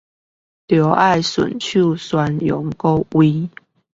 [0.65, 0.83] 都要
[1.17, 3.47] 順手宣揚國威